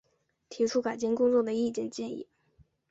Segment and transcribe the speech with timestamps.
[0.49, 2.27] 提出改进工作的意见建议